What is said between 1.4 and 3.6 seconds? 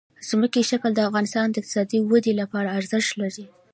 د اقتصادي ودې لپاره ارزښت لري.